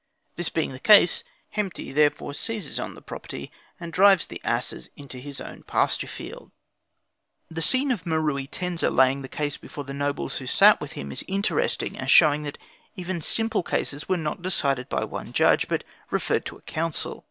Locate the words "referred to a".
16.09-16.63